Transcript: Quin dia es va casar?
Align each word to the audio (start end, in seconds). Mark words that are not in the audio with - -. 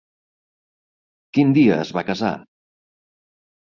Quin 1.39 1.55
dia 1.61 1.79
es 1.85 1.95
va 2.01 2.07
casar? 2.11 2.35